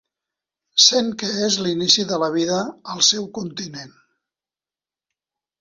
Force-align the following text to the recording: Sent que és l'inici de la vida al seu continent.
Sent 0.85 1.11
que 1.23 1.29
és 1.49 1.57
l'inici 1.65 2.07
de 2.13 2.19
la 2.25 2.31
vida 2.37 2.63
al 2.95 3.05
seu 3.11 3.29
continent. 3.39 3.97